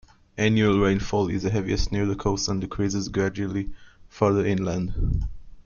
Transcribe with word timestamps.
Annual 0.35 0.79
rainfall 0.79 1.27
is 1.29 1.43
heaviest 1.43 1.91
near 1.91 2.07
the 2.07 2.15
coast 2.15 2.49
and 2.49 2.59
decreases 2.59 3.07
gradually 3.09 3.69
further 4.09 4.43
inland. 4.43 5.27